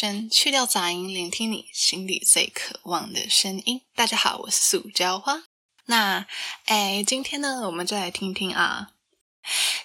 [0.00, 3.80] 声，去掉杂音，聆听你心底最渴望的声音。
[3.96, 5.42] 大家好，我是塑胶花。
[5.86, 6.24] 那，
[6.66, 8.92] 哎，今天呢，我们就来听听啊，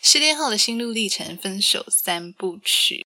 [0.03, 3.07] 失恋后的心路历程，分手三部曲。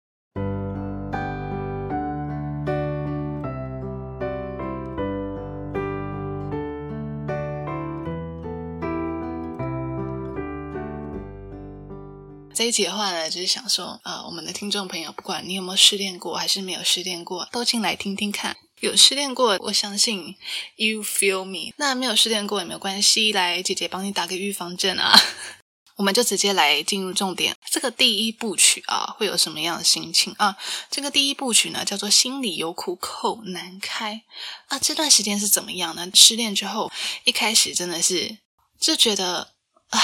[12.59, 18.57] 这一集的话呢，就是想说，呃，我们的听众朋友，不管你有没有失恋过，还是没有失恋过，都进来听听看。
[18.82, 20.35] 有失恋过，我相信
[20.75, 21.73] you feel me。
[21.77, 25.18] 那没有失恋过也没有关系，来，姐姐帮你打个预防针啊。
[25.95, 27.55] 我们就直接来进入重点。
[27.71, 30.57] 这个第一部曲啊，会有什么样的心情啊？
[30.91, 34.23] 这个第一部曲呢，叫做心里有苦口难开
[34.67, 34.77] 啊。
[34.77, 36.11] 这段时间是怎么样呢？
[36.13, 36.91] 失恋之后，
[37.23, 38.39] 一开始真的是
[38.77, 39.53] 就觉得
[39.91, 40.01] 啊。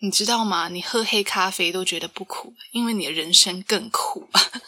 [0.00, 0.68] 你知道吗？
[0.68, 4.40] 你喝黑咖啡都觉得不苦，因为你的人生更苦啊！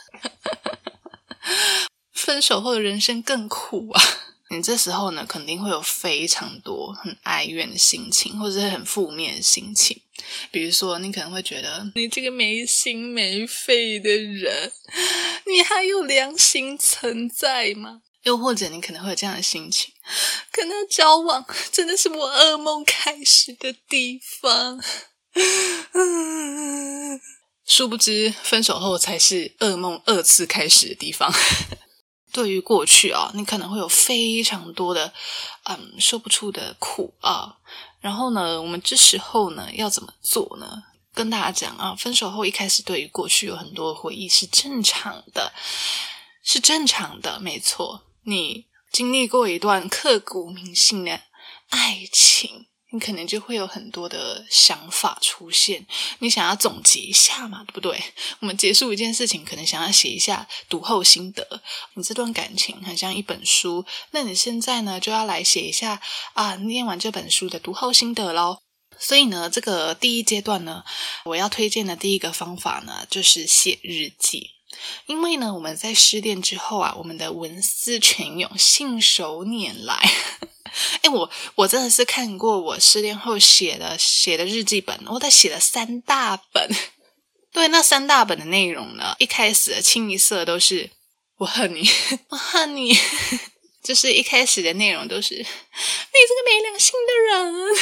[2.13, 4.03] 分手后的人生更苦啊！
[4.51, 10.01] 你这时候呢，肯定会有非常多很哀怨的心情，或者是很负面的心情。
[10.51, 14.73] 比如说，你可能会觉得你这个没心没肺的人，
[15.47, 18.03] 你还有良心存在吗？
[18.25, 19.93] 又或者你可能会有这样的心情，
[20.51, 24.83] 跟他交往真的是我噩梦开始的地方。
[27.65, 31.33] 殊不知，分手后才是噩梦二次开始的地方。
[32.31, 35.13] 对于过去啊，你可能会有非常多的
[35.65, 37.57] 嗯说不出的苦啊。
[38.01, 40.85] 然后呢，我们这时候呢要怎么做呢？
[41.15, 45.53] 跟大家讲啊，分手后一开始对于过去有很多回忆是正常的，
[46.43, 48.05] 是正常的，没错。
[48.23, 51.21] 你经历过一段刻骨铭心的
[51.71, 52.68] 爱情。
[52.91, 55.87] 你可能就会有很多的想法出现，
[56.21, 58.03] 你想要总结一下嘛，对不对？
[58.41, 61.61] 我们结束一件事情，可能想要写一下读后心得。
[61.95, 66.01] 你这段感情很像一本书，那你现在呢就要来写一下
[66.33, 68.59] 啊，念完这本书的读后心得喽。
[68.99, 70.83] 所以呢，这个第一阶段呢，
[71.25, 74.53] 我要推荐的第一个方法呢，就是写日记。
[75.07, 80.11] 因为呢，我们在失恋之后啊，我们的文思泉涌，信手拈来。
[81.03, 86.69] 哎，我我真的是看过我失恋后写的写的日记本，我他写了三大本。
[87.53, 90.91] 对，那三大本的内容呢，一开始的清一色都是
[91.39, 91.89] 我恨你，
[92.29, 92.97] 我恨你，
[93.83, 97.77] 就是一开始的内容都是你这个没良心的人。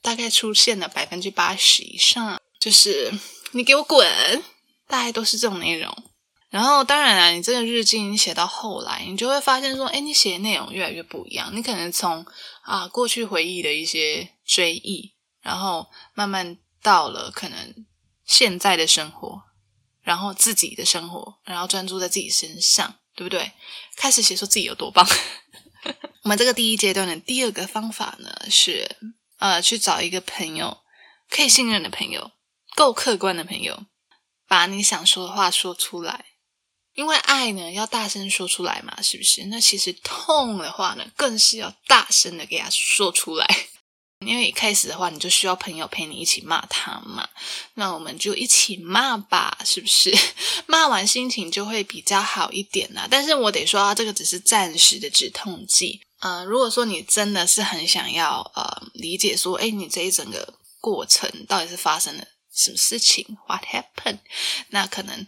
[0.00, 3.12] 大概出现了百分之八十以上，就是
[3.50, 4.42] 你给我滚，
[4.86, 5.92] 大概都是这种内容。
[6.50, 11.54] 然后，当然了，你这个日记你写到后来，你就会发现说，哎，你写的内容越来越不一样。
[11.54, 12.24] 你可能从
[12.62, 17.86] 啊过去回忆的一些追忆，然后慢慢到了可能
[18.24, 19.42] 现在的生活，
[20.00, 23.52] 然后自己的生活，然后专注在自己身上，对不对？
[23.96, 25.06] 开始写说自己有多棒。
[26.24, 28.96] 我们这个第一阶段的第二个方法呢，是
[29.36, 30.78] 呃去找一个朋友，
[31.28, 32.30] 可以信任的朋友，
[32.74, 33.84] 够客观的朋友，
[34.46, 36.24] 把你想说的话说出来。
[36.98, 39.44] 因为爱呢，要大声说出来嘛，是不是？
[39.44, 43.46] 那其实痛的话呢，更是要大声的给他说出来。
[44.26, 47.28] 因为一开始的话，你就需要朋友陪你一起骂他嘛。
[47.74, 50.12] 那我们就一起骂吧，是不是？
[50.66, 53.06] 骂完心情就会比较好一点啦。
[53.08, 56.00] 但是我得说，这个只是暂时的止痛剂。
[56.18, 64.18] 呃，如果说你真的是很想要呃理解说，哎，你这一整个过程到底是发生了什么事情？What happened？
[64.70, 65.24] 那可能。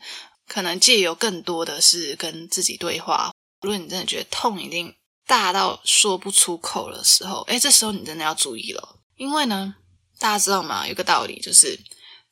[0.50, 3.30] 可能借由更多的是跟自己对话。
[3.60, 4.92] 如果你真的觉得痛已经
[5.24, 8.96] 大到说不出口的时候，哎，这时候你真的要注意了。
[9.14, 9.76] 因为呢，
[10.18, 10.88] 大家知道吗？
[10.88, 11.78] 有个道理就是，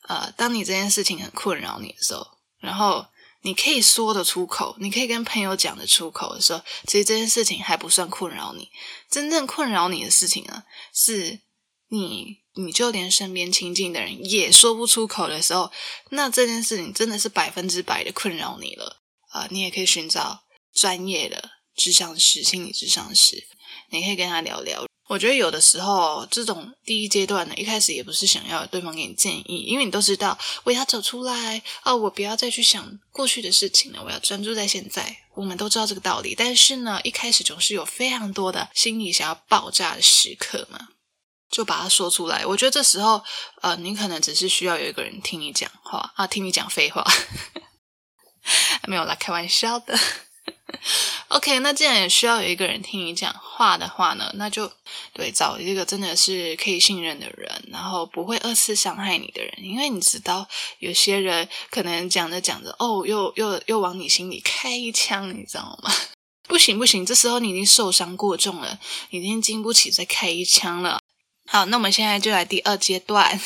[0.09, 2.27] 呃，当你这件事情很困扰你的时候，
[2.59, 3.07] 然后
[3.43, 8.69] 你可以说得出口，你可以跟朋友讲得出口的时候，其实这件事情还不算困扰你。
[9.09, 11.39] 真正困扰你的事情呢，是
[11.89, 12.39] 你。
[12.55, 15.71] 你就连身边亲近的人也说不出口的时候，
[16.11, 18.97] 那这件事情真的是百分之百的困扰你了
[19.31, 19.47] 啊！
[19.51, 20.41] 你也可以寻找
[20.75, 23.47] 专业的智商师、心理智商师，
[23.91, 24.85] 你可以跟他聊聊。
[25.07, 35.17] 我觉得有的时候这种第一阶段呢，一开始也不是想要对方给你建议，因为你都知道我要走出来啊，我不要再去想过去的事情了，我要专注在现在。
[35.37, 40.89] 我们都知道这个道理，但是呢，一开始总是有非常多的心理想要爆炸的时刻嘛。
[41.51, 42.45] 就把它说出来。
[42.45, 43.23] 我觉得这时候，
[43.63, 47.05] 呃，你可能只是需要有一个人听你讲话啊，听你讲废话，
[48.87, 49.99] 没有啦，开玩笑的。
[51.29, 54.71] OK，那既然也需要有一个人听你讲话的话呢，那就
[55.13, 60.47] 对找一个真的是可以信任的人，然后不会二次伤害你的人，因为你知道
[60.79, 65.93] 有些人可能讲着讲着，哦，又又又往你心里开一枪，你知道吗？
[66.49, 68.79] 不行不行，这时候你已经受伤过重了，
[69.11, 70.99] 已经经不起再开一枪了。
[71.51, 73.41] 好，那我们现在就来第二阶段。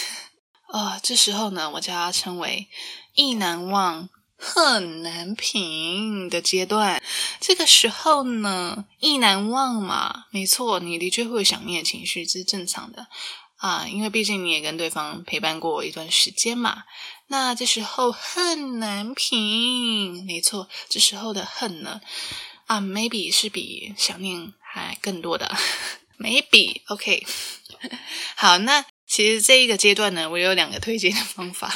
[0.72, 2.66] 啊，这时候呢，我将它称为
[3.14, 4.08] 意难忘。
[4.44, 7.00] 恨难平的阶段，
[7.38, 13.06] 这个时候呢，意难忘嘛，没错，你的确会有想念情绪，这是正常的
[13.58, 16.82] 啊，因为毕竟你也跟对方陪伴过一段时间嘛。
[17.28, 22.00] 那这时候恨难平，没错，这时候的恨呢，
[22.66, 25.56] 啊，maybe 是比想念还更多的
[26.22, 27.26] ，maybe，OK。
[28.36, 31.74] 好，那其实这一个阶段呢，我有两个推荐的方法。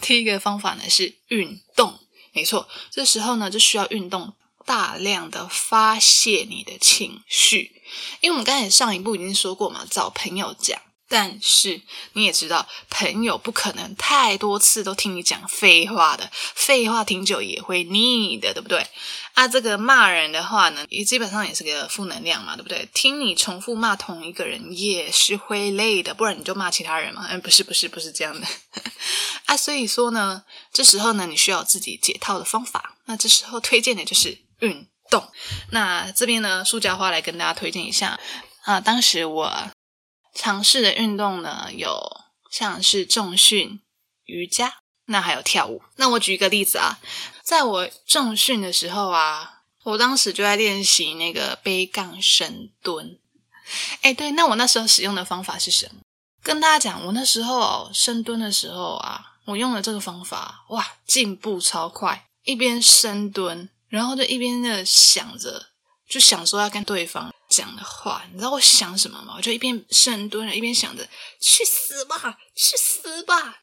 [0.00, 2.00] 第一个方法呢是运动，
[2.32, 4.34] 没错，这时候呢就需要运动，
[4.66, 7.82] 大量的发泄你的情绪，
[8.20, 10.80] 因为我们刚才上一步已经说过嘛，找朋友讲。
[11.14, 11.80] 但是
[12.14, 18.84] 你也知道，朋友不可能太多次都听你讲废话的，废话听久也会腻的，对不对？
[19.34, 22.88] 啊，这个骂人的话呢，也基本上也是个负能量嘛，对不对？
[22.92, 27.28] 听你重复骂同一个人也是会累的，不然你就骂其他人嘛。
[27.30, 28.44] 嗯，不是，不是，不是这样的
[29.46, 29.56] 啊。
[29.56, 32.96] 所以说呢，这时候呢，你需要自己解套的方法。
[33.04, 35.28] 那这时候推荐的就是运动。
[35.70, 38.18] 那这边呢，塑胶花来跟大家推荐一下
[38.64, 39.70] 啊，当时我。
[40.34, 43.80] 尝试的运动呢，有像是重训、
[44.24, 45.82] 瑜伽，那还有跳舞。
[45.96, 46.98] 那我举一个例子啊，
[47.42, 53.18] 在我重训的时候啊，我当时就在练习那个背杠深蹲。
[54.02, 56.00] 哎，对，那我那时候使用的方法是什么？
[56.42, 62.26] 跟大家讲，我那时候深蹲的时候啊，我用了这个方法，哇，进步超快！
[62.42, 65.68] 一边深蹲，然后就一边的想着，
[66.06, 67.33] 就想说要跟对方。
[67.56, 69.34] 讲的话，你知道我想什么吗？
[69.36, 71.06] 我就一边深蹲着，一边想着
[71.40, 73.62] 去死吧，去死吧！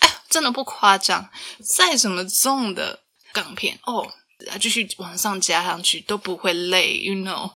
[0.00, 1.30] 哎，真的不夸张，
[1.62, 4.12] 再怎么重的港片哦，
[4.50, 7.52] 啊继续往上加上去都不会累，you know。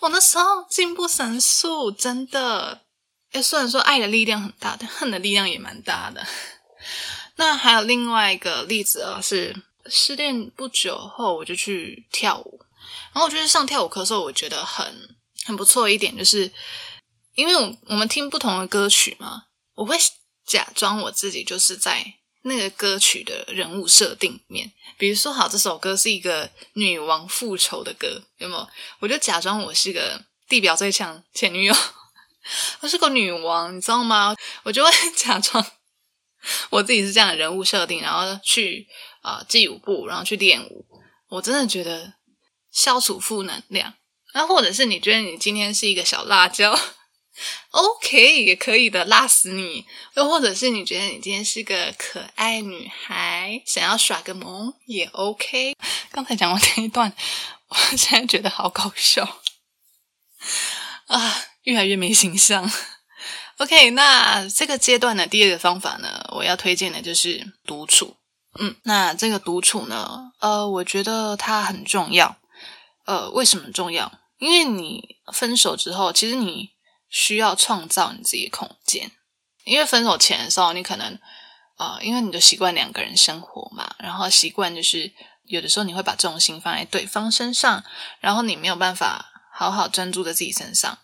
[0.00, 2.82] 我那时候进步神速，真的。
[3.32, 6.24] 哎，虽然说爱的力量很大，但恨的力量也蛮大的。
[7.36, 9.54] 那还有另外一个例子啊，是
[9.86, 12.60] 失恋不久后，我就去跳舞。
[13.18, 14.86] 然后我觉得上跳舞课的时候，我觉得很
[15.44, 16.48] 很不错一点，就是
[17.34, 19.42] 因为我我们听不同的歌曲嘛，
[19.74, 19.96] 我会
[20.46, 24.70] 假装我自己就是在那个歌曲的人物设定里面。
[24.96, 28.68] 比如说，好，这首歌是一个女王复仇的歌，有没有？
[29.00, 31.74] 我就假装我是个地表最强前女友，
[32.82, 34.36] 我是个女王，你知道吗？
[34.62, 35.66] 我就会 假装
[36.70, 38.86] 我自己是这样的人物设定，然后去
[39.22, 40.86] 啊记舞步，然后去练舞。
[41.30, 42.16] 我真的觉得。
[42.78, 43.94] 消除负能量，
[44.34, 46.78] 那或者是你觉得你今天是一个小辣椒，
[47.72, 49.84] OK 也可以的，辣死你；
[50.14, 55.74] 又或者是你觉得你今天是个可爱女孩，想要耍个萌也 OK。
[56.12, 57.12] 刚才讲完这一段，
[57.66, 59.40] 我现在觉得好搞笑
[61.08, 62.70] 啊，越来越没形象。
[63.56, 68.14] OK，那这个阶段的第二个方法呢，我要推荐的就是独处。
[68.60, 72.36] 嗯，那这个独处呢，呃，我觉得它很重要。
[73.08, 74.12] 呃，为什么重要？
[74.36, 76.72] 因为你分手之后，其实你
[77.08, 79.10] 需要创造你自己的空间。
[79.64, 81.18] 因为分手前的时候，你可能
[81.78, 85.10] 啊，因为你的习惯两个人生活嘛，然后习惯就是
[85.44, 87.82] 有的时候你会把重心放在对方身上，
[88.20, 90.98] 然后你没有办法好好专注在自己身上，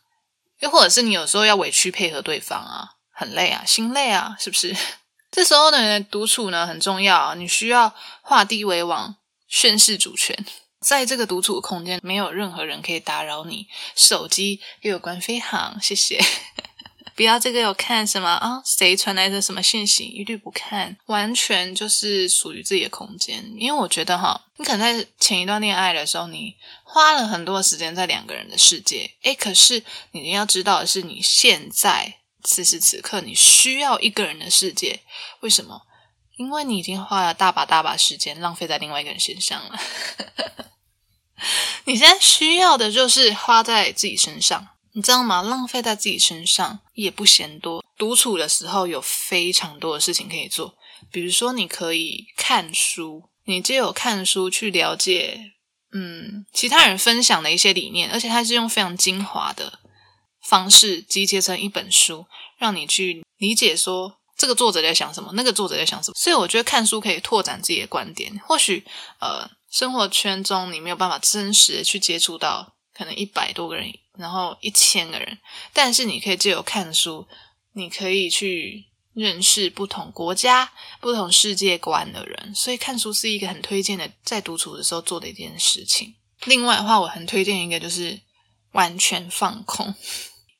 [0.58, 4.76] 又或者是你有时候要委屈配合对方啊，很累啊，心累啊，是不是？
[5.32, 9.16] 这时候呢，独处呢很重要，你需要画地为王，
[9.48, 10.44] 宣誓主权。
[10.84, 16.22] 在这个独处空间，没有任何人可以打扰你，手机又有关飞行，谢谢。
[17.16, 18.60] 不要这个有看什么啊？
[18.66, 23.54] 谁传来的什么信息，一律不看，完全就是属于自己的空间。
[23.56, 35.00] 因为我觉得哈，你可能在前一段恋爱的时候，你花了很多时间在两个人的世界，诶，可是你要知道的是，你现在此时此刻你需要一个人的世界，
[35.40, 35.82] 为什么？
[36.36, 39.78] 因为你已经花了大把大把时间浪费在另外一个人身上了。
[41.86, 45.42] 你现在需要的就是花在自己身上，你知道吗？
[45.42, 47.84] 浪费在自己身上也不嫌多。
[47.96, 50.74] 独处的时候有非常多的事情可以做，
[51.12, 55.52] 比如说你可以看书，你借有看书去了解，
[55.92, 59.78] 嗯，其他人分享的一些理念，而且它是用非常精华的
[60.42, 62.26] 方式集结成一本书，
[62.58, 66.14] 让你去理解说这个作者在想什么，那个作者在想什么。
[66.16, 68.84] 所以我觉得看书可以拓展自己的观点，或许
[69.20, 69.50] 呃。
[69.74, 75.36] 生活圈中你没有办法真实的去接触到可能一百多个人，然后一千个人，
[75.72, 77.26] 但是你可以借由看书，
[77.72, 86.14] 你可以去认识不同国家、不同世界观的人，所以看书是一个很推荐的，在独处的时候做的一件事情。
[86.44, 88.20] 另外的话，我很推荐一个就是
[88.70, 89.96] 完全放空。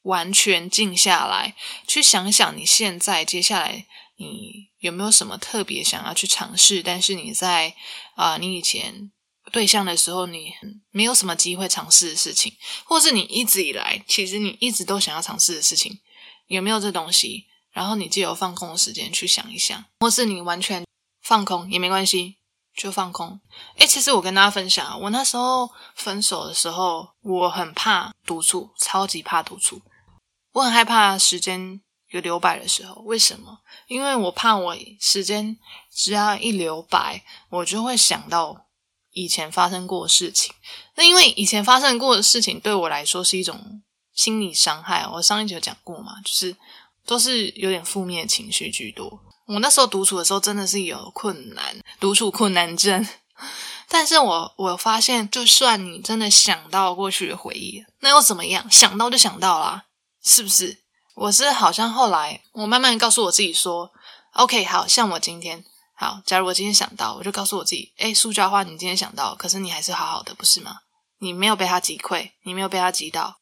[0.02, 1.54] 完全静下来，
[1.87, 7.75] 去想想你现在接下来你有没有什么特别想要去尝试，但是你在
[8.17, 9.11] 啊你以前
[9.50, 10.53] 对象的时候你
[10.91, 12.53] 没有什么机会尝试的事情，
[12.85, 15.99] 或是你一直以来其实你一直都想要尝试的事情，
[16.49, 17.47] 有没有这东西？
[17.73, 20.85] 然后你借由放空的时间去想一想，或是你完全
[21.23, 22.37] 放空也没关系。
[22.76, 23.41] 就放空。
[23.76, 29.81] 哎，其实我跟大家分享，我那时候分手的时候，我很怕独处，超级怕独处。
[30.55, 31.81] 我很害怕时间
[32.14, 33.59] 有留白的时候，为什么？
[33.88, 35.59] 因为我怕我时间
[35.92, 38.66] 只要一留白，我就会想到
[39.11, 40.54] 以前发生过的事情。
[40.94, 43.83] 那因为以前发生过的事情对我来说是一种
[44.14, 45.04] 心理伤害。
[45.14, 46.56] 我上一集有讲过嘛，就是
[47.04, 49.21] 都是有点负面情绪居多。
[49.47, 53.04] 我那时候独处的时候真的是有困难，独处困难症。
[53.90, 58.71] 但是我我发现，就算你真的想到过去的回忆，那又怎么样？
[58.71, 59.87] 想到就想到啦。
[60.23, 60.84] 是不是？
[61.14, 63.90] 我是好像后来，我慢慢告诉我自己说
[64.33, 65.64] ，OK，好像我今天
[65.97, 70.78] 好，假如我今天想到，我就告诉我自己，哎，塑胶花，你今天想到，可是你还是好好的，不是吗？
[71.21, 73.37] 你没有被他击溃，你没有被他击倒，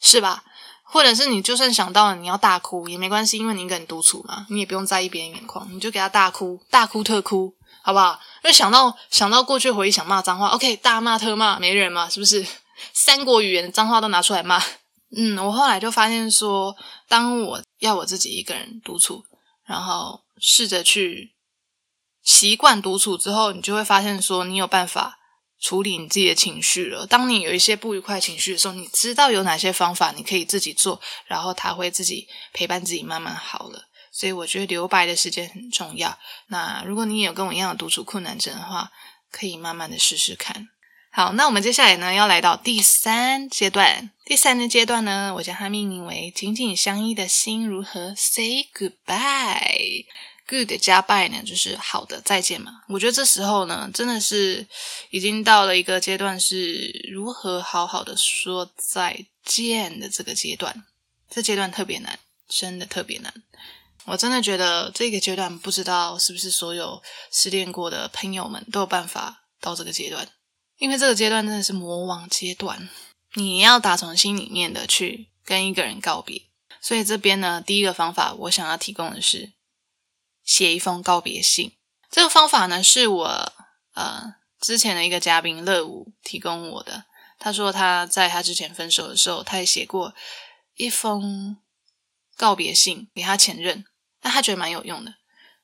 [0.00, 0.42] 是吧？
[0.90, 8.18] 或者是你就算想到了，你要大哭也没关系，因为你一个人独处嘛，你也不用在意别人眼眶，你就给他大哭，大哭特哭，好不好？
[8.42, 12.46] 就想到想到过去回忆，想骂脏话，OK，大骂特骂，没人嘛，是不是？
[12.94, 14.62] 三国语言的脏话都拿出来骂。
[15.16, 16.76] 嗯，我后来就发现说，
[17.08, 19.24] 当我要我自己一个人独处，
[19.64, 21.34] 然后试着去
[22.22, 25.18] 习惯独处之后，你就会发现说，你有办法
[25.58, 27.06] 处理你自己的情绪了。
[27.06, 33.84] 当你有一些不愉快情绪的时候，你知道有哪些方法你可以自己做，然后他会自己陪伴自己慢慢好了。
[34.12, 36.18] 所以我觉得留白的时间很重要。
[36.48, 38.90] 那如果你也有跟我一样的独处困难症的话，
[39.30, 40.68] 可以慢慢的试试看。
[41.10, 44.10] 好，那我们接下来呢，要来到第三阶段。
[44.24, 50.04] 第三个阶段呢，我将它命名为“紧紧相依的心如何 say goodbye”。
[50.46, 52.82] Good 加 bye 呢，就是好的再见嘛。
[52.88, 54.66] 我觉得这时候呢，真的是
[55.10, 60.84] 已经到了一个阶段，是如何好好的说再见的这个阶段。
[61.28, 63.34] 这阶段特别难，真的特别难。
[64.06, 70.26] 我真的觉得这个阶段，不知道是不是所有失恋过的朋友们都有办法到这个阶段。
[70.78, 72.88] 因为这个阶段真的是魔王阶段，
[73.34, 76.42] 你要打从心里面的去跟一个人告别，
[76.80, 79.52] 所以这边呢，第一个方法我想要提供的是
[80.44, 81.72] 写一封告别信。
[82.08, 83.52] 这个方法呢，是我
[83.94, 87.06] 呃之前的一个嘉宾乐舞提供我的。
[87.40, 90.14] 他说他在他之前分手的时候，他也写过
[90.76, 91.58] 一封
[92.36, 93.84] 告别信给他前任，
[94.22, 95.14] 那他觉得蛮有用的。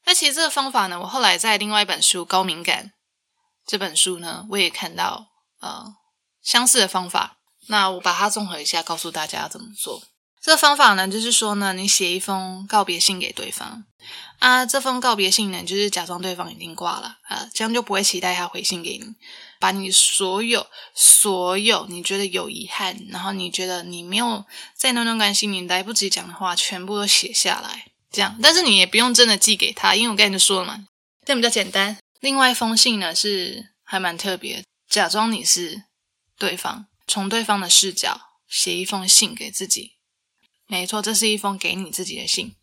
[0.05, 2.87] 那其实这个方法呢，我后来在另外一本书《高敏感》。
[3.67, 5.29] 这本书呢，我也看到
[5.61, 5.95] 呃
[6.43, 10.03] 相似的方法，那我把它综合一下，告诉大家要怎么做。
[10.43, 13.87] 这个方法呢，就是说呢，你写一封告别信给对方
[14.39, 19.07] 啊，这封告别信呢，就是假装对方已经挂了啊，这样就不会期待他回信给你，
[19.59, 24.45] 把你所有所有你觉得有遗憾，然后你觉得你没有
[24.77, 28.39] 在那段关系你来不及讲的话，全部都写下来，这样。
[28.43, 30.85] 但是你也不用真的寄给他，因为我刚才就说了嘛，
[31.25, 31.97] 这样比较简单。
[32.25, 35.85] 另外一封信呢，是还蛮特别，假装你是
[36.39, 39.99] 对方，从对方的视角写一封信给自己。
[40.67, 42.57] 没错，这是一封给你自己的信。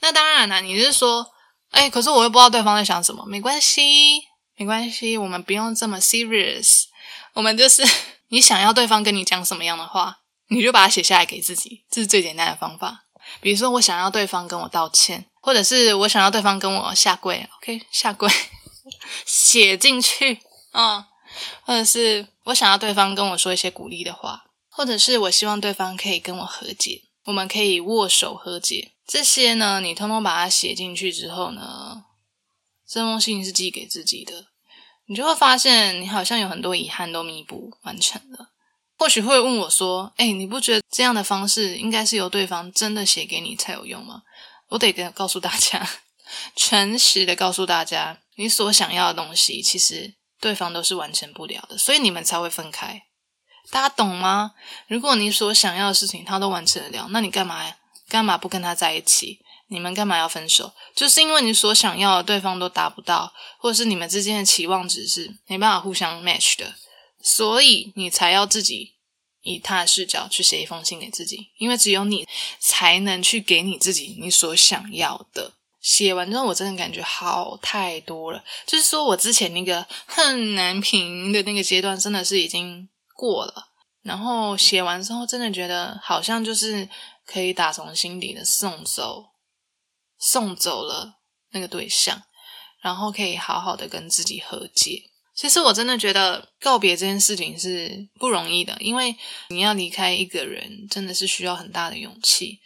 [0.00, 1.26] 那当然了，你是说，
[1.72, 3.26] 哎，可是我又不知道对方在想什么。
[3.26, 4.22] 没关系，
[4.56, 6.84] 没关系，我们不用这么 serious。
[7.34, 7.82] 我们就是
[8.28, 13.04] 你想要对方跟你讲什么样的话，你就把它写下来给自己，这是最简单的方法。
[13.42, 18.30] 比如说，我想要对方跟我道歉，或者是我想要对方跟我下跪，OK，下跪。
[19.26, 20.40] 写进去
[20.72, 21.08] 啊，
[21.62, 28.92] 或者是我想要对方跟我说一些鼓励的话，或者是我希望对方可以跟我和解，我们可以握手和解。
[29.06, 32.04] 这些呢，你通通把它写进去之后呢，
[32.88, 34.46] 这封信是寄给自己的，
[35.06, 38.50] 你就会发现你好像有很多遗憾都弥补完成了。
[38.98, 44.22] 或许会问我说：“哎，你不觉得这样的方式应该是由对方真的写给你才有用吗？”
[44.70, 45.86] 我得跟告诉大家，
[46.54, 48.21] 诚实的告诉大家。
[48.36, 53.02] 你所想要的东西，其实对方都是完成不了的，所以你们才会分开。
[53.70, 54.52] 大家懂吗？
[54.88, 57.74] 如果你所想要的事情他都完成得了，那你干嘛
[58.08, 59.38] 干嘛不跟他在一起？
[59.68, 60.74] 你们干嘛要分手？
[60.94, 66.74] 就是因为你所想要的对方都达不到，或者是你们之间的期望值是没办法互相 match 的，
[67.22, 68.96] 所以你才要自己
[69.42, 75.54] 以他的视角去写一封信给自己，因为只有你才能去给你自己你所想要的。
[75.82, 78.42] 写完之后，我真的感觉好太多了。
[78.64, 83.70] 就是说我之前那个很难平的那个阶段，真的是已经过了。
[84.02, 86.88] 然后写完之后，真的觉得好像就是
[87.26, 89.26] 可以打从心底的送走，
[90.18, 91.18] 送走了
[91.50, 92.22] 那个对象，
[92.80, 95.10] 然后可以好好的跟自己和解。
[95.34, 99.16] 其实我真的觉得告别这件事情是不容易的，因为
[99.48, 102.60] 你要离开一个人，真的是需要很大的勇气。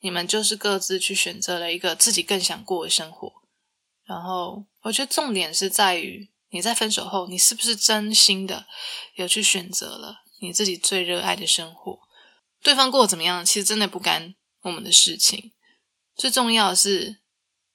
[0.00, 3.32] 你们就是各自去选择了一个自己更想过的生活，
[4.04, 8.66] 然后我觉得重点是在于你在分手后，你是不是真心的
[9.16, 11.98] 有去选择了你自己最热爱的生活？
[12.62, 15.52] 对方过得怎么样，其实真的不干我们的事情。
[16.16, 17.18] 最重要的是，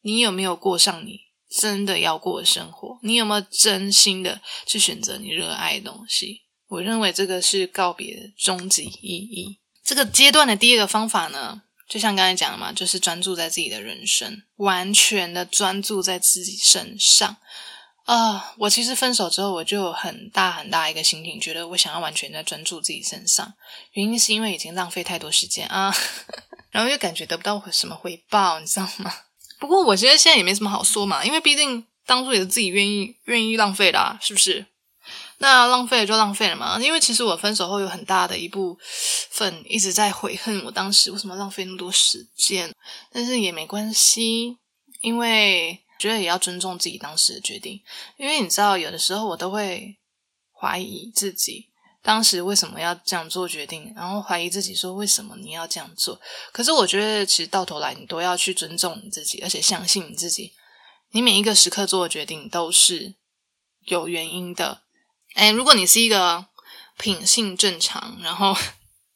[0.01, 2.99] 你有没有过上你真的要过的生活？
[3.03, 6.41] 你有没有真心的去选择你热爱的东西？
[6.67, 9.59] 我认为这个是告别终极意义。
[9.83, 11.63] 这个阶段的第一个方法呢？
[11.89, 17.37] 就像刚才讲的嘛，就是专注在自己的人生，完全的专注在自己身上。
[18.05, 23.53] 啊，我其实分手之后，我就有很大很大一个心情，觉得我想要完全在专注自己身上。
[23.93, 25.93] 原因是因为已经浪费太多时间啊，
[26.71, 29.13] 然后又感觉得不到什么回报，你知道吗？
[29.59, 34.65] 不过我觉得现在也没什么好说嘛，因为毕竟当初也是自己愿意愿意浪费的，啊是不是？
[35.43, 38.77] 那浪费了就浪费了嘛，因为其实我分手后有很大的一部
[39.29, 42.73] 分一直在悔恨，我当时为什么浪费那么多时间？
[43.11, 44.57] 但是也没关系，
[45.01, 47.81] 因为觉得也要尊重自己当时的决定。
[48.15, 49.97] 因为你知道，有的时候我都会
[50.57, 51.67] 怀疑自己
[52.01, 56.21] 当时为什么要这样做决定，然后怀疑自己说为什么你要这样做。
[56.53, 60.53] 可是我觉得，其实到头来你都要去尊重你自己，而且相信你自己，
[61.11, 63.15] 你每一个时刻做的决定都是
[63.87, 64.82] 有原因的。
[65.33, 66.45] 哎，如果你是一个
[66.97, 68.55] 品性正常，然后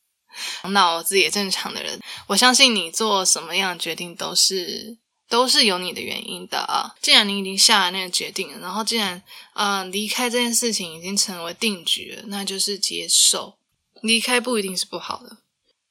[0.70, 4.98] 脑子也正常的人，我相信你做什么样的决定都是
[5.30, 6.96] 都是有你的原因的啊。
[7.02, 9.22] 既然你已经下了那个决定，然后既然
[9.54, 13.58] 啊离开这件事情已经成为定局了，那就是接受
[14.02, 15.38] 离开不一定是不好的。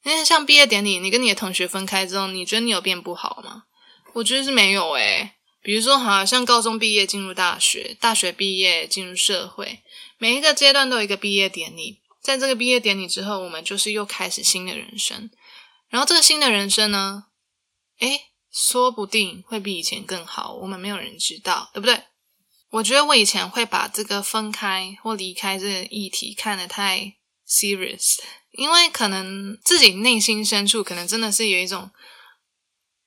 [0.03, 3.63] 因为像毕业典礼，你跟你的同学分开之后，你觉得你有变不好吗？
[4.13, 5.33] 我觉得是没有诶。
[5.61, 9.81] 比如说，好像高中毕业进入大学，大学毕业进入社会。
[10.17, 15.29] 每一个阶段都有一个毕业典礼，在这个毕业典礼之后，我们就是又开始新的人生。
[15.89, 17.27] 然后这个新的人生呢，
[17.99, 22.03] 诶，说不定会比以前更好，我们没有人知道，对不对？
[22.69, 27.15] 我觉得我以前会把这个分开或离开这个议题看得太
[27.47, 28.17] serious，
[28.51, 31.89] 因为可能自己内心深处可能真的是有一种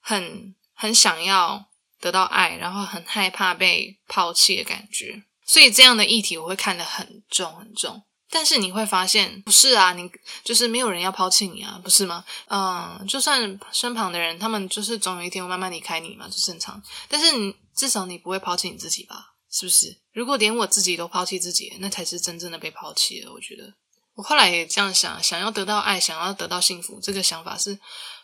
[0.00, 1.66] 很很想要
[2.00, 5.24] 得到爱，然后很害怕被抛弃的感觉。
[5.50, 10.08] 所以这样的议题我会看得很重很重，但是你会发现不是啊，你
[10.44, 12.24] 就是没有人要抛弃你啊，不是吗？
[12.48, 16.80] 嗯，就算身旁的人，他们就是总有一天会慢慢离开你嘛，就正常。
[17.08, 19.32] 但是你至少你不会抛弃你自己吧？
[19.50, 19.98] 是不是？
[20.12, 23.32] 如果连我自己都抛弃自己，那才是真正的被抛弃了。
[23.32, 23.74] 我觉得
[24.14, 27.76] 我后来也这样想，想要得到爱，想要得到幸福，这个想法是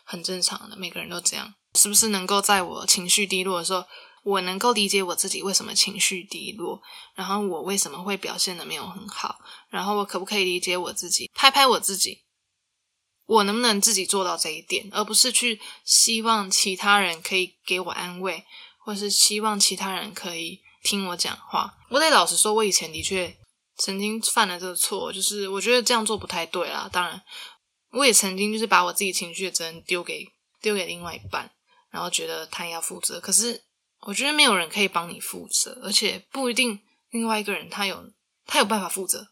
[0.05, 1.53] 很正常的，每个人都这样。
[1.75, 3.83] 是不是能够在我情绪低落的时候？
[4.27, 6.81] 我能够理解我自己为什么情绪低落，
[7.15, 12.25] 然后我为什么会表现的没有很好，然后我可不可以理解我自己，拍拍我自己，
[13.25, 18.43] 我能不能自己做到这一点，而不是去希望其他人可以给我安慰，
[18.83, 21.77] 或是希望其他人可以听我讲话。
[21.89, 23.33] 我得老实说，我以前的确
[23.77, 26.89] 曾经犯了这个错，就是我觉得这样做不太对啦。
[26.91, 27.21] 当然，
[27.93, 30.27] 我也曾经就是把我自己情绪的责任丢给
[30.61, 31.49] 丢给另外一半，
[31.91, 33.63] 然后觉得他要负责，可是。
[34.07, 38.09] 我觉得没有人可以帮你负责，而且不一定另外一个人他有
[38.45, 39.27] 他有办法负责。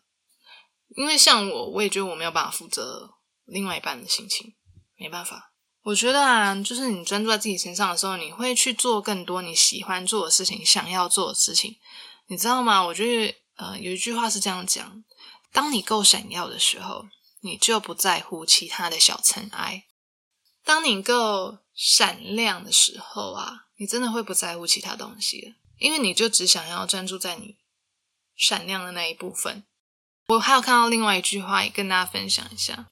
[0.97, 3.11] 因为像我，我也觉得我没有办法负责
[3.45, 4.53] 另外一半的心情，
[4.97, 5.53] 没办法。
[5.83, 11.77] 我觉得啊，就是你专注在自己身上的时候，你会去做更多你喜欢做的事情、想要做的事情，
[12.27, 12.83] 你知道吗？
[12.83, 15.05] 我觉得呃，有一句话是这样讲：
[15.53, 17.05] 当你够闪耀的时候，
[17.39, 19.83] 你就不在乎其他的小尘埃；
[20.65, 23.61] 当你够闪亮的时候啊。
[23.77, 27.57] 你真的会不在乎其他东西因为你就只想要专注在你
[28.37, 29.65] 闪亮的那一部分。
[30.27, 32.87] 我还有看到另外一句话，也跟大家分享一下：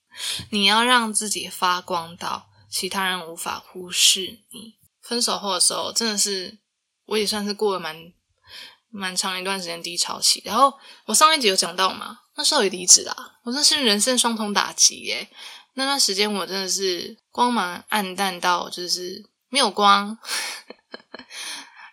[0.49, 4.73] 你要让自己发光到其他人无法忽视你。
[5.01, 6.59] 分手后的时候，真的是
[7.05, 8.11] 我也算是过了蛮
[8.89, 10.41] 蛮长一段时间低潮期。
[10.43, 15.29] 然后我上一集有讲到嘛，那时候也离职啦，我真是人生双重打击耶。
[15.73, 19.29] 那段时间我真的是光芒暗淡到就是。
[19.49, 20.17] 没有光，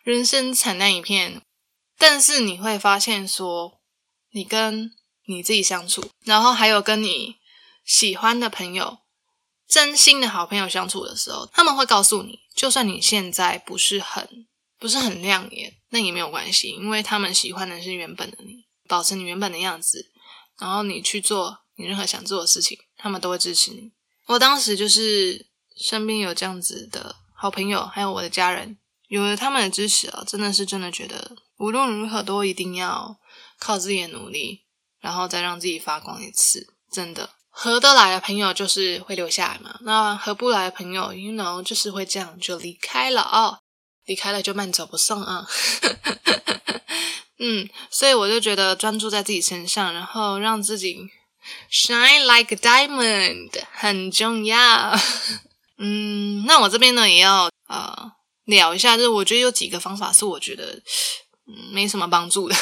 [0.02, 1.42] 人生惨淡一片。
[1.98, 3.82] 但是你会发现，说
[4.30, 4.92] 你跟
[5.26, 7.36] 你自己相处，然后还有跟你
[7.84, 9.00] 喜欢的朋友、
[9.68, 14.46] 真心的好朋友相处的时候，他们会告诉你，就算你现在不是很
[14.78, 20.10] 不是很亮眼，那也没有关系，因为他们喜欢的是原本的你，保持你原本的样子，
[20.58, 23.92] 然后你去做你任何想做的事情，他们都会支持你。
[24.26, 33.16] 我当时就是身边有这样子的好朋友，还有我的家人，有了他们的支持啊，真的是真的觉得无论如何都一定要
[33.58, 34.66] 靠自己的努力，
[35.00, 36.74] 然后再让自己发光一次。
[36.92, 43.58] 真的合得来的朋友就是会留下来嘛，那合不来的朋友，you know，就是会这样就离开了哦，
[44.04, 45.46] 离开了就慢走不送啊。
[47.42, 51.10] 嗯，所以我就觉得专注在自己身上，然后让自己。
[51.70, 54.98] Shine like a diamond 很重要。
[55.78, 58.12] 嗯，那我这边呢也要呃
[58.44, 60.82] 聊一下，就是我觉得有几个方法是我觉得
[61.46, 62.56] 嗯没什么帮助的，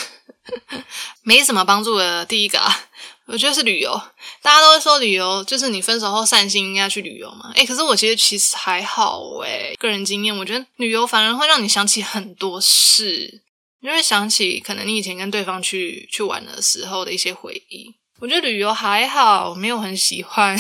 [1.22, 2.24] 没什么帮助的。
[2.26, 2.88] 第一个啊，
[3.26, 4.00] 我觉得是旅游。
[4.40, 7.50] 大家都会说旅游就是你分手后散心应该去旅游嘛。
[7.56, 13.42] 诶可是我其实其实还好诶个人经验，我觉得旅游反而会让你想起很多事，
[13.80, 17.96] 你会想起可能你以前跟对方去去玩的时候的一些回忆。
[18.20, 20.58] 我觉得旅游还好，没有很喜欢。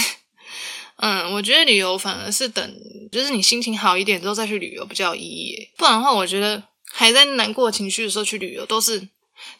[0.96, 2.74] 嗯，我觉得旅游反而是等，
[3.10, 5.68] 就是你心情好一点之后再去旅游比较有意义。
[5.76, 9.08] 不然的话，我觉得还在难过情绪的时候去旅游，都是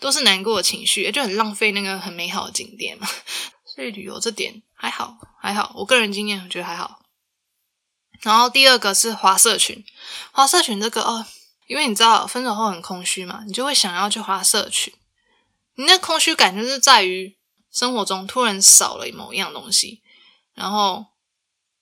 [0.00, 3.08] 都是难过的情绪，就很浪费那个很美好的景点嘛。
[3.74, 5.72] 所以旅游这点还好，还好。
[5.76, 7.02] 我个人经验我觉得还好。
[8.22, 9.84] 然后第二个是华社群，
[10.32, 11.24] 华社群这个哦，
[11.68, 14.92] 因为你知道分手后很空虚嘛，你就会想要去华社群。
[15.76, 17.37] 你那空虚感就是在于。
[17.72, 20.02] 生活中突然少了某一样东西，
[20.54, 21.06] 然后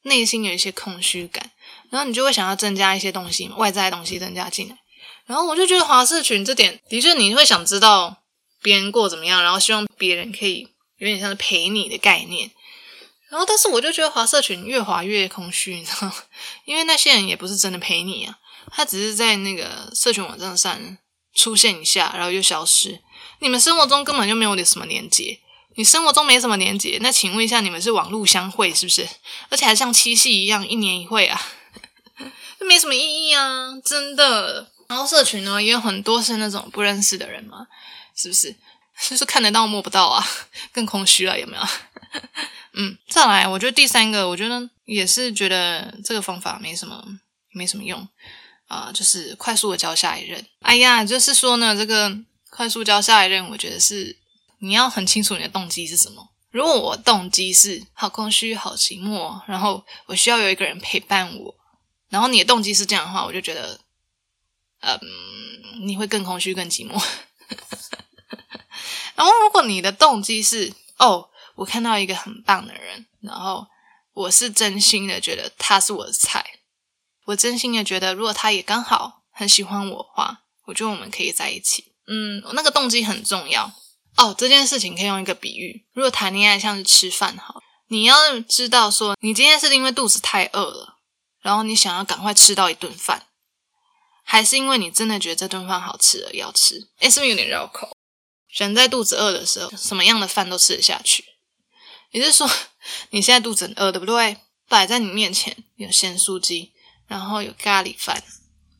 [0.02, 1.52] 内心有一些空虚感，
[1.90, 4.78] 然后你就会想要增加一些东西，外在的东西增加进来。
[5.26, 8.22] 然后我就觉得华社群这点的确，你会想知道
[8.62, 10.68] 别人过怎么样，然后希望别人可以
[10.98, 12.50] 有点像是陪你的概念。
[13.28, 16.14] 然后，但是我就觉得华社群越滑越空虚，你知道吗？
[16.64, 18.38] 因为那些人也不是真的陪你啊，
[18.70, 20.96] 他只是在那个社群网站上
[21.34, 23.02] 出现一下，然后又消失。
[23.40, 25.40] 你们生活中根本就没有点什么连接。
[25.76, 29.06] 你生活中没什么连结，那请问一下，你们是网络相会是不是？
[29.50, 31.40] 而且还像七夕一样一年一会啊，
[32.58, 34.70] 这 没什么意义啊，真的。
[34.88, 37.66] 然后社群呢，也有很多是那种不认识的人嘛，
[38.16, 38.54] 是不是？
[39.10, 40.26] 就是看得到摸不到啊，
[40.72, 41.62] 更空虚了，有没有？
[42.72, 47.04] 嗯，再来，我觉得第三个，我觉得也是觉得这个方法没什么，
[47.52, 48.08] 没什么用
[48.68, 50.46] 啊，就是快速的交下一任。
[50.60, 52.16] 哎呀，就是说呢，这个
[52.48, 54.16] 快速交下一任，我觉得是。
[54.58, 56.32] 你要很清楚你的动机是什么。
[56.50, 61.54] 如果我动机是好空虚、好寂寞，然后我需要有一个人陪伴我，
[62.08, 63.80] 然后你的动机是这样的话，我就觉得，
[64.80, 65.00] 嗯，
[65.82, 66.92] 你会更空虚、更寂寞。
[69.14, 73.66] 然后如果你的动机是哦，我看到一个很棒的人，然后
[74.14, 76.60] 我是真心的觉得他是我的菜，
[77.26, 81.92] 我真心的觉得如果他也刚好很喜欢我的话，我觉得我们可以在一起。
[82.06, 83.74] 嗯，那个动机很重要。
[84.16, 85.84] 哦，这件事情可以用一个比喻。
[85.92, 90.96] 如果谈恋爱像是吃饭，好，你要知道说，你今天是因为肚子太饿了，
[91.42, 93.26] 然后你想要赶快吃到一顿饭，
[94.24, 96.88] 还是因为你真的觉得这顿饭好吃而要吃？
[97.00, 97.94] 哎，是不是有点绕口？
[98.48, 101.24] 人在肚子饿的时候，什么样的饭都吃得下去。
[102.10, 102.50] 也就是说，
[103.10, 104.38] 你现在肚子很饿，对不对？
[104.66, 106.72] 摆在你面前有咸酥鸡，
[107.06, 108.24] 然后有咖喱饭，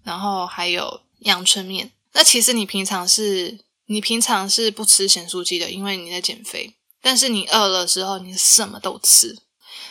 [0.03, 1.92] 然后还有阳春面。
[2.12, 3.66] 那其实你平常是。
[3.87, 6.75] 你平常是不吃咸酥鸡的，因为你在减肥。
[7.01, 9.38] 但是你饿了时候，你什么都吃。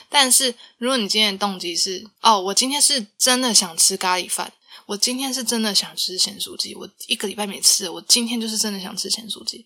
[0.09, 4.53] 但是如果你今天的动机是，哦，我今天是真的想吃咖喱饭，
[4.87, 9.65] 我今天是真的想吃咸酥鸡，我一个礼拜没吃，我今天就是真的想吃咸酥鸡。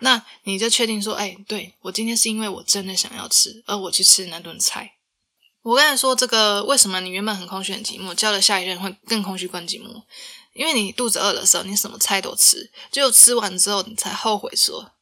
[0.00, 4.92] 那你就确定说，哎，对我今天是因为我真的想要吃，而我去吃那顿菜。
[5.62, 10.02] 我刚才说这个，为什么你原本很空虚、很寂寞，交了下一任会更空虚、更寂寞？
[10.52, 14.92] 因为你肚子饿的时候，你什么菜都吃，只有吃完之后，你才后悔说：“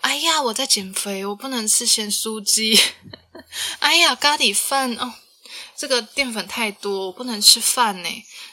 [0.00, 2.80] 哎呀，我在减肥，我不能吃咸酥鸡。
[3.80, 5.12] 哎呀，咖喱饭哦，
[5.76, 8.08] 这个淀粉太多，我不能吃饭呢。”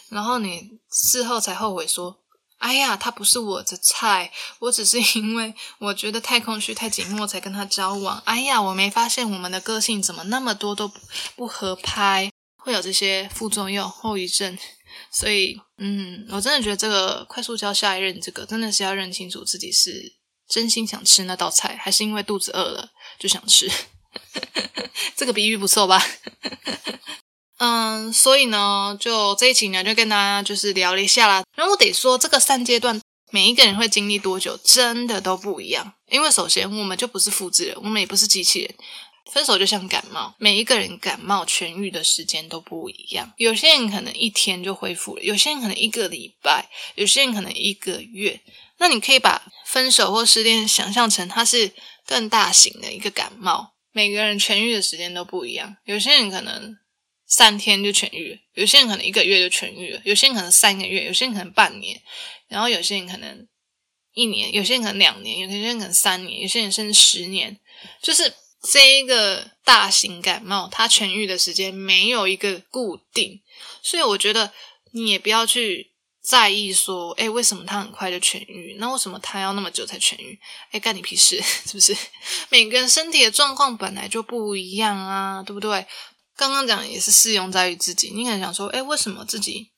[0.10, 2.20] 然后你事后才后悔说
[2.60, 8.22] ：“哎呀，他不是我的菜，我只是因为我觉得太空虚、太寂寞才跟他交往。
[8.26, 10.92] 哎呀，我没发现我们的个性怎么那么多都
[11.36, 14.58] 不合拍，会有这些副作用、后遗症。”
[15.12, 20.14] 所以，嗯，我真的觉得这个快速教下一任，这个真的是要认清楚自己是
[20.48, 23.72] 真心想吃那道菜，还是因为肚子饿了就想吃。
[25.16, 26.04] 这个比喻不错吧？
[27.58, 31.44] 嗯，所以呢，就这一期呢，就跟大家就是聊了一下啦。
[31.56, 33.00] 然后我得说，这个三阶段
[33.32, 35.94] 每一个人会经历多久，真的都不一样。
[36.10, 38.76] 因为首先，我们就不是复制人，我们也不是机器人。
[39.32, 43.34] 分手就像感冒，每一个人感冒痊愈的时间都不一样。
[43.38, 48.42] 有些人可能一天就恢复了，有些人可能一个礼拜，有些人可能一个月。
[48.80, 51.72] 那你可以把分手或失恋想象成它是
[52.06, 55.78] 更大型的一个感冒，每个人痊愈的时间都不一样。
[55.86, 56.78] 有些人可能
[57.26, 62.02] 三天就痊愈，有些人可能一个月就痊愈了，有些人可能三个月，有些人可能半年，
[62.50, 63.48] 然后有些人可能
[64.14, 67.58] 一年，有些人可能两年，有些人可能三年，有些人甚至十年，
[68.02, 68.34] 就是。
[68.72, 73.42] 这一个大型感冒，它痊愈的时间没有一个固定，
[73.82, 74.54] 所以我觉得
[74.92, 78.78] 你也不要去在意说，哎，为什么他很快就痊愈？
[78.80, 80.40] 那为什么他要那么久才痊愈？
[80.72, 81.94] 哎，干你屁事， 是不是？
[82.48, 85.86] 每个人身体的状况本来就不一样啊，对不对？
[86.38, 89.72] 刚刚讲也是适用在于自己，你可能想说，哎，为什么自己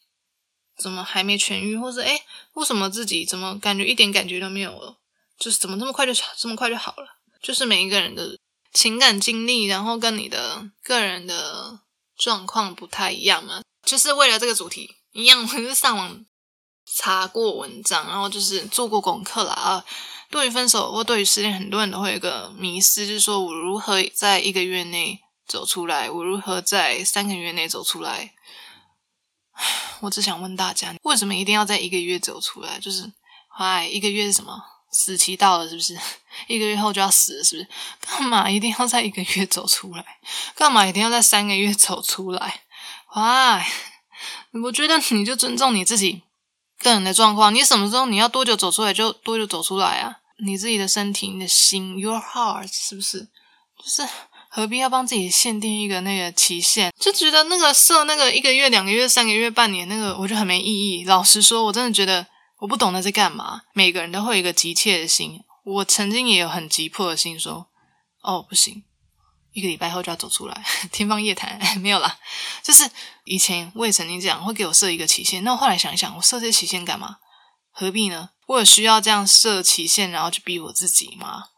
[0.78, 1.76] 怎么还没痊愈？
[1.76, 5.00] 或者，哎，为什么自己怎么感觉一点感觉都没有了？
[5.40, 7.08] 就是怎么这么快就这么快就好了？
[7.42, 8.38] 就是每一个人的。
[8.76, 11.80] 情感经历，然后跟你的个人的
[12.18, 16.26] 状况不太一样嘛，就是为了这个主题一样，我是上网
[16.86, 19.86] 查过文章，然后就是做过功课了啊。
[20.30, 28.34] 对于分手或对于失恋，很多人都会有一个迷失，就是说我如何在一个月内走出来，我如何在三个月内走出来。
[30.02, 32.78] 我只想问大家，为什么一定要在一个月走出来？
[32.80, 33.14] 就是，
[33.48, 34.62] 嗨，一个月是什么？
[34.98, 36.00] 死期到了是不是？
[36.48, 37.68] 一个月后就要死了是不是？
[38.08, 40.06] 干嘛一定要在一个月走出来？
[40.56, 42.62] 干嘛一定要在三个月走出来？
[43.14, 43.68] 哎，
[44.64, 46.22] 我觉得你就尊重你自己
[46.80, 50.20] 个人的状况，你什么时候你要多久走出来就多久走出来啊！
[50.46, 53.28] 你自己的身体、你的心，Your heart 是不是？
[53.78, 54.08] 就是
[54.50, 56.92] 何必要帮自己限定一个那个期限？
[56.98, 61.04] 就觉得那个设那个一个月、两个月、三个月、半年那个，我觉得很没意义。
[61.06, 62.28] 老实说，我真的觉得。
[62.66, 63.62] 我不懂得在干嘛。
[63.74, 67.68] 每个人都会有一个急切的心，我曾经也有很急迫的心，说
[68.22, 68.84] ：“哦，不行，
[69.54, 71.60] 一个礼拜后就要走出来， 天方夜谭。
[71.80, 72.18] ”没有啦，
[72.64, 72.90] 就是
[73.26, 75.44] 以前我也曾经这样，会给我设一个期限。
[75.44, 77.18] 那我后来想一想，我设这些期限干嘛？
[77.72, 78.32] 何必呢？
[78.48, 81.50] 我有需要这样设期限，然后去逼我自己吗？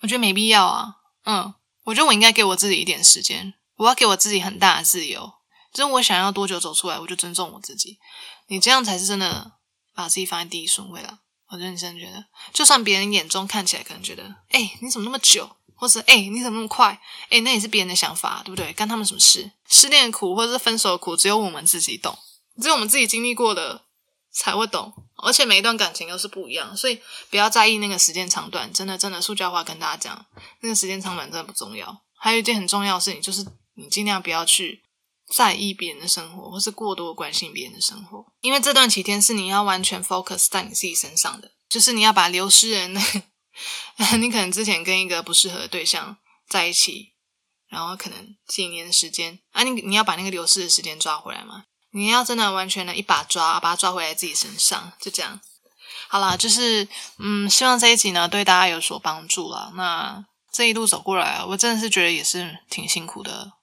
[0.00, 0.96] 我觉得没必要啊。
[1.26, 5.34] 嗯，我觉得我应该给我自己一点时间，我要给我自己很大的自由。
[5.72, 7.98] 就是我想要多久走出来，我就尊重我自己。
[8.48, 9.52] 你这样才是真的。
[9.96, 18.72] 把自己放在第一顺位了，我认真觉得，就算别人眼中看起来可能觉得，哎，你怎么那么久，或者哎，你怎么那么快，哎，那也是别人的想法，对不对？
[18.74, 19.50] 干他们什么事？
[19.68, 22.16] 失恋的苦或者是分手的苦，只有我们自己懂，
[22.60, 23.86] 只有我们自己经历过的
[24.30, 24.92] 才会懂。
[25.24, 28.70] 而且每一段感情都是不一样，所以不要在意那个时间长短。
[28.70, 30.26] 真的，真的，塑胶话跟大家讲，
[30.60, 32.02] 那个时间长短真的不重要。
[32.18, 34.82] 还有一件很重要的事情，就是你尽量不要去。
[35.28, 42.94] 在意别人的生活，或是过多关心别人的生活，因为这段期间是你要完全 focus 在你自己身上的，就是你要把流失人，
[44.20, 46.16] 你可能之前跟一个不适合的对象
[46.48, 47.14] 在一起，
[47.68, 51.64] 然后可能几年的时间啊，你你要把那个流失的时间抓回来嘛？
[51.90, 55.40] 你要真的完全的一把抓，把它抓回来自己身上，就这样。
[56.08, 56.86] 好啦，就是
[57.18, 59.72] 嗯，希望这一集呢对大家有所帮助了。
[59.74, 63.54] 那这一路走过来，我真的是觉得也是挺辛苦的。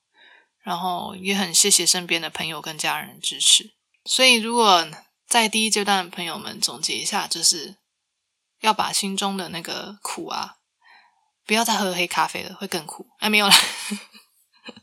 [0.64, 3.74] 然后也很谢谢身边的朋友跟家人支持，
[4.06, 4.88] 所以如果
[5.28, 7.78] 在第一阶段的朋友们总结一下，就是
[8.62, 10.56] 要把心中的那个苦啊，
[11.46, 13.08] 不要再喝黑咖啡了，会更苦。
[13.20, 13.54] 哎，没有了，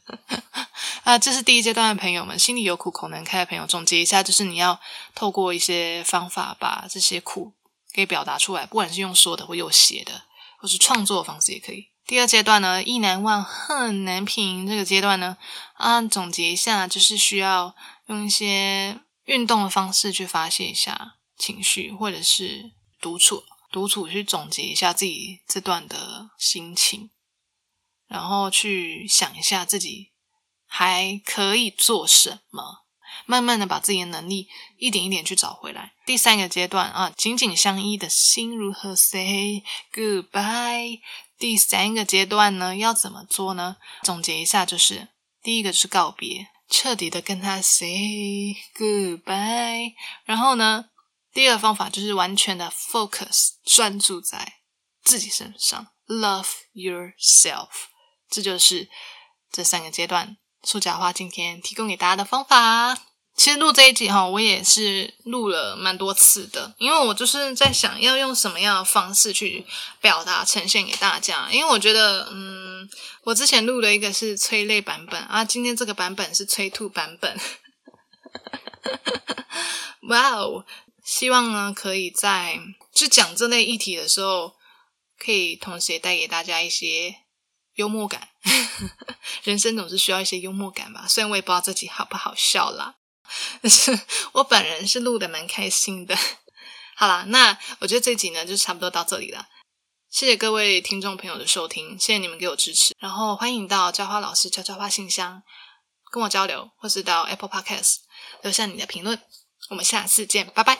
[1.04, 4.78] 啊，这是第一阶段的朋友们，心里有苦口难开的朋友，总结一下，就是你要
[5.14, 7.54] 透过一些方法把这些苦
[7.92, 10.24] 给表达出来，不管是用说的或用写的，
[10.58, 11.89] 或是创作的方式也可以。
[12.10, 14.66] 第二阶段呢，意难忘，恨难平。
[14.66, 15.36] 这个阶段呢，
[15.74, 27.10] 啊，总结一下，就是需要用一些运动的方式去发泄一下情绪，或者是独处，独处去总结一下自己这段的心情，
[28.08, 30.10] 然后去想一下自己
[30.66, 32.86] 还可以做什么，
[33.24, 35.92] 慢慢的把自己的能力一点一点去找回来。
[36.04, 39.62] 第三个阶段啊，紧紧相依的心如何 say
[39.94, 40.98] goodbye？
[41.40, 43.78] 第三个阶段呢，要怎么做呢？
[44.02, 45.08] 总结一下，就是
[45.42, 49.94] 第一个是告别，彻底的跟他 say goodbye。
[50.26, 50.90] 然后呢，
[51.32, 54.56] 第二个方法就是完全的 focus，专注在
[55.02, 57.68] 自己身上，love yourself。
[58.28, 58.90] 这就是
[59.50, 63.09] 这三个阶段，塑胶花今天提供给大家的方法。
[63.40, 69.64] 其实录这一集哈，我也是录了蛮多次的，因为我就是在想要用什么样的方式去
[69.98, 71.48] 表达呈现给大家。
[71.50, 72.86] 因为我觉得，嗯，
[73.22, 77.40] 我之前录的一个是催泪版本啊，今天这个版本是催吐版本。
[80.10, 80.66] 哇哦！
[81.02, 82.60] 希望呢，可以在
[82.92, 84.54] 就讲这类议题的时候，
[85.18, 87.14] 可以同时也带给大家一些
[87.76, 88.28] 幽默感。
[89.44, 92.96] 人生总是需要一些幽默感吧，虽然我也不知道自己好不好笑啦，
[93.64, 93.98] 是
[94.32, 96.16] 我本人是录的蛮开心的。
[96.96, 99.48] 好啦，那我觉得这集呢就差不多到这里了。
[100.10, 105.42] 谢谢各位听众朋友的收听，谢谢你们给我支持，然后欢迎到教花老师悄悄话信箱
[106.10, 107.96] 跟我交流，或是到 Apple Podcast
[108.42, 109.20] 留下你的评论。
[109.70, 110.78] 我们下次见，拜拜。